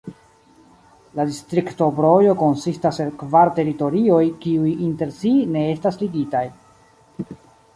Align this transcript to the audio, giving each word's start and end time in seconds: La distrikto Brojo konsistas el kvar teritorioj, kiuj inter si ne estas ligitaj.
La 1.17 1.25
distrikto 1.33 1.89
Brojo 1.99 2.31
konsistas 2.39 2.97
el 3.05 3.11
kvar 3.19 3.51
teritorioj, 3.59 4.23
kiuj 4.47 4.73
inter 4.89 5.13
si 5.19 5.35
ne 5.57 5.67
estas 5.75 6.01
ligitaj. 6.05 6.43